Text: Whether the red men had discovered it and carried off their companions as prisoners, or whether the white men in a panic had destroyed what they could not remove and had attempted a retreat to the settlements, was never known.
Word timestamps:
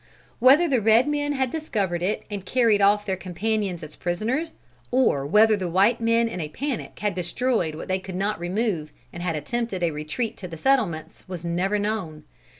Whether 0.39 0.67
the 0.67 0.81
red 0.81 1.07
men 1.07 1.33
had 1.33 1.51
discovered 1.51 2.01
it 2.01 2.23
and 2.31 2.43
carried 2.43 2.81
off 2.81 3.05
their 3.05 3.15
companions 3.15 3.83
as 3.83 3.95
prisoners, 3.95 4.55
or 4.89 5.27
whether 5.27 5.55
the 5.55 5.69
white 5.69 6.01
men 6.01 6.27
in 6.27 6.41
a 6.41 6.49
panic 6.49 6.97
had 7.01 7.13
destroyed 7.13 7.75
what 7.75 7.87
they 7.87 7.99
could 7.99 8.15
not 8.15 8.39
remove 8.39 8.91
and 9.13 9.21
had 9.21 9.35
attempted 9.35 9.83
a 9.83 9.91
retreat 9.91 10.37
to 10.37 10.47
the 10.47 10.57
settlements, 10.57 11.29
was 11.29 11.45
never 11.45 11.77
known. 11.77 12.23